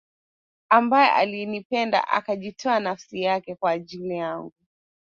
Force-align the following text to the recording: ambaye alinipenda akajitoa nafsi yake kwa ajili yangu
ambaye 0.69 1.09
alinipenda 1.11 2.07
akajitoa 2.07 2.79
nafsi 2.79 3.21
yake 3.21 3.55
kwa 3.55 3.71
ajili 3.71 4.15
yangu 4.17 4.53